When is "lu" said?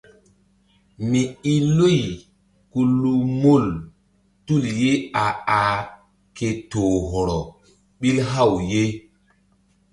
2.99-3.13